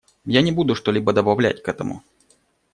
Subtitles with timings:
[0.25, 2.03] Я не буду что-либо добавлять к этому.